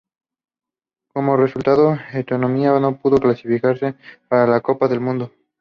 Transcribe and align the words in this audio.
Como 1.13 1.37
resultado, 1.37 1.95
Estonia 2.13 2.79
no 2.79 2.97
pudo 2.97 3.19
clasificarse 3.19 3.93
para 4.27 4.47
la 4.47 4.59
Copa 4.59 4.87
del 4.87 4.99
Mundo. 4.99 5.31